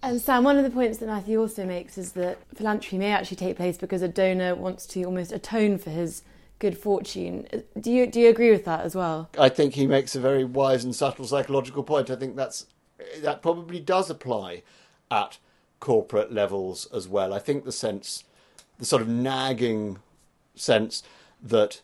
[0.02, 3.36] And Sam, one of the points that Matthew also makes is that philanthropy may actually
[3.36, 6.22] take place because a donor wants to almost atone for his
[6.58, 7.46] good fortune.
[7.78, 9.28] Do you do you agree with that as well?
[9.38, 12.10] I think he makes a very wise and subtle psychological point.
[12.10, 12.66] I think that's
[13.20, 14.62] that probably does apply
[15.10, 15.38] at
[15.80, 17.32] corporate levels as well.
[17.32, 18.24] I think the sense,
[18.78, 19.98] the sort of nagging
[20.54, 21.02] sense
[21.42, 21.80] that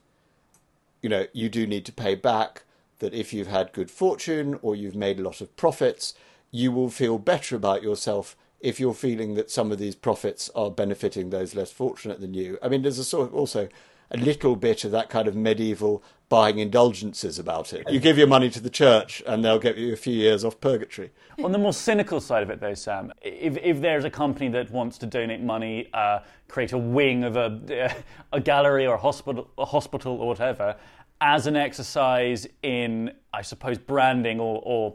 [1.03, 2.62] you know you do need to pay back.
[3.01, 6.15] That if you've had good fortune or you've made a lot of profits,
[6.55, 10.70] you will feel better about yourself if you're feeling that some of these profits are
[10.70, 12.57] benefiting those less fortunate than you.
[12.62, 13.68] I mean, there's a sort of also
[14.12, 17.90] a little bit of that kind of medieval buying indulgences about it.
[17.90, 20.61] You give your money to the church and they'll get you a few years off
[20.61, 21.11] purgatory.
[21.42, 24.70] On the more cynical side of it, though, Sam, if, if there's a company that
[24.70, 27.96] wants to donate money, uh, create a wing of a,
[28.32, 30.76] a gallery or a hospital, a hospital or whatever,
[31.20, 34.94] as an exercise in, I suppose, branding or, or,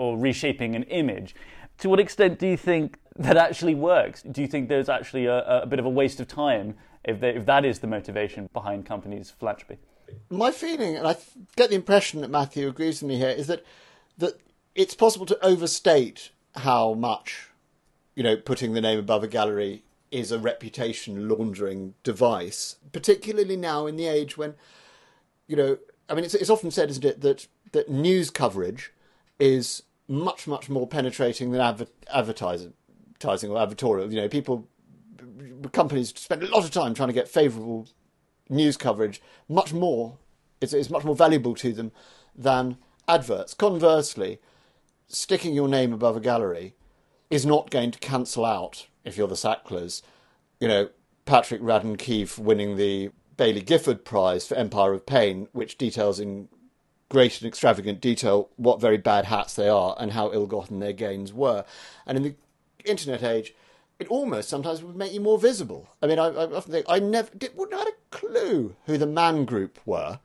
[0.00, 1.34] or reshaping an image,
[1.76, 4.22] to what extent do you think that actually works?
[4.22, 6.74] Do you think there's actually a, a bit of a waste of time
[7.04, 9.78] if, they, if that is the motivation behind companies' philanthropy?
[10.30, 11.16] My feeling, and I
[11.54, 13.62] get the impression that Matthew agrees with me here, is that
[14.16, 14.40] that
[14.74, 17.50] it's possible to overstate how much,
[18.14, 23.86] you know, putting the name above a gallery is a reputation laundering device, particularly now
[23.86, 24.54] in the age when,
[25.46, 25.78] you know,
[26.08, 28.92] I mean, it's, it's often said, isn't it, that that news coverage
[29.38, 32.74] is much much more penetrating than adver- advertising
[33.22, 34.10] or advertorial.
[34.10, 34.68] You know, people
[35.72, 37.86] companies spend a lot of time trying to get favourable
[38.48, 40.18] news coverage, much more,
[40.60, 41.92] it's, it's much more valuable to them
[42.34, 43.54] than adverts.
[43.54, 44.40] Conversely,
[45.06, 46.74] sticking your name above a gallery
[47.30, 50.02] is not going to cancel out, if you're the Sacklers,
[50.58, 50.88] you know,
[51.24, 56.48] Patrick Radden Keefe winning the Baillie Gifford Prize for Empire of Pain, which details in
[57.10, 60.94] great and extravagant detail what very bad hats they are and how ill gotten their
[60.94, 61.64] gains were.
[62.06, 62.34] And in the
[62.86, 63.52] internet age,
[63.98, 65.88] it almost sometimes would make you more visible.
[66.00, 68.96] I mean, I, I often think I never did, wouldn't have had a clue who
[68.96, 70.20] the Man Group were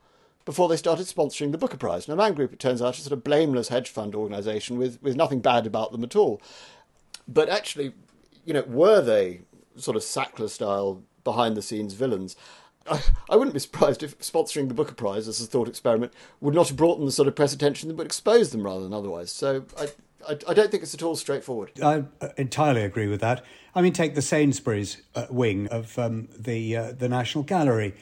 [0.46, 2.08] before they started sponsoring the Booker Prize.
[2.08, 5.02] Now, Man Group, it turns out, is a sort of blameless hedge fund organisation with,
[5.02, 6.40] with nothing bad about them at all.
[7.28, 7.92] But actually,
[8.44, 9.40] you know, were they
[9.76, 12.36] sort of Sackler style behind the scenes villains?
[13.30, 16.68] I, wouldn't be surprised if sponsoring the Booker Prize as a thought experiment would not
[16.68, 19.30] have brought them the sort of press attention that would expose them rather than otherwise.
[19.30, 19.88] So I,
[20.28, 21.72] I, I, don't think it's at all straightforward.
[21.82, 22.04] I
[22.36, 23.44] entirely agree with that.
[23.74, 27.94] I mean, take the Sainsbury's uh, wing of um, the uh, the National Gallery.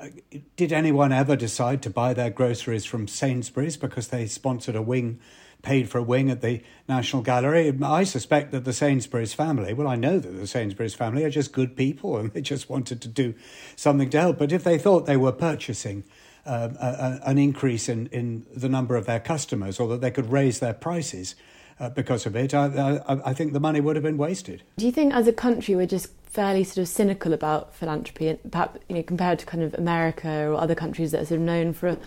[0.00, 0.08] Uh,
[0.56, 5.18] did anyone ever decide to buy their groceries from Sainsbury's because they sponsored a wing,
[5.66, 7.76] paid for a wing at the National Gallery?
[7.82, 11.52] I suspect that the Sainsbury's family, well, I know that the Sainsbury's family are just
[11.52, 13.34] good people and they just wanted to do
[13.74, 14.38] something to help.
[14.38, 16.04] But if they thought they were purchasing
[16.46, 20.12] um, a, a, an increase in, in the number of their customers or that they
[20.12, 21.34] could raise their prices,
[21.78, 22.66] uh, because of it, I,
[23.06, 24.62] I, I, think the money would have been wasted.
[24.78, 28.50] Do you think, as a country, we're just fairly sort of cynical about philanthropy, and
[28.50, 31.44] perhaps you know, compared to kind of America or other countries that are sort of
[31.44, 31.98] known for a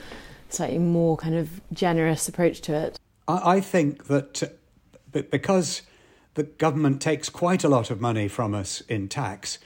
[0.50, 3.00] slightly more kind of generous approach to it?
[3.30, 5.84] I, I think that uh, because
[6.34, 9.60] the government takes quite a lot of money from us in tax,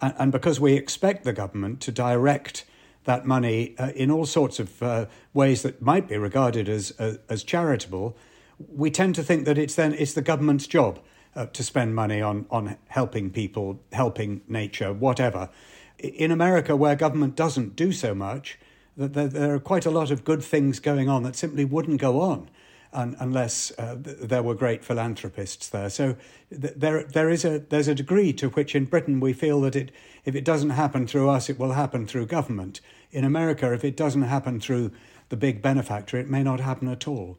[0.00, 2.64] and, and because we expect the government to direct
[3.04, 7.16] that money uh, in all sorts of uh, ways that might be regarded as uh,
[7.28, 8.16] as charitable,
[8.58, 11.00] we tend to think that it's then it's the government's job
[11.34, 15.50] uh, to spend money on on helping people, helping nature, whatever.
[15.98, 18.56] In America, where government doesn't do so much,
[18.96, 22.00] that there, there, are quite a lot of good things going on that simply wouldn't
[22.00, 22.48] go on.
[22.92, 26.16] Un, unless uh, there were great philanthropists there, so
[26.50, 29.76] th- there there is a there's a degree to which in Britain we feel that
[29.76, 29.92] it
[30.24, 32.80] if it doesn't happen through us, it will happen through government.
[33.10, 34.90] In America, if it doesn't happen through
[35.28, 37.38] the big benefactor, it may not happen at all.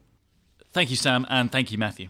[0.72, 2.08] Thank you, Sam, and thank you, Matthew.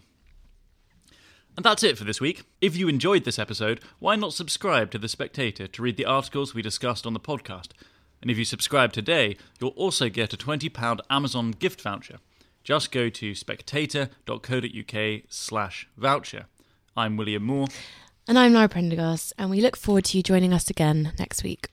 [1.57, 2.43] And that's it for this week.
[2.61, 6.53] If you enjoyed this episode, why not subscribe to The Spectator to read the articles
[6.53, 7.69] we discussed on the podcast?
[8.21, 12.19] And if you subscribe today, you'll also get a £20 Amazon gift voucher
[12.63, 16.45] just go to spectator.co.uk slash voucher.
[16.95, 17.67] I'm William Moore.
[18.27, 21.69] And I'm Lara Prendergast, and we look forward to you joining us again next week.